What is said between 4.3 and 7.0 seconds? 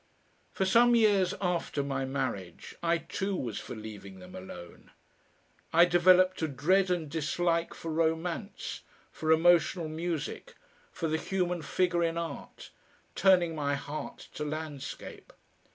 alone. I developed a dread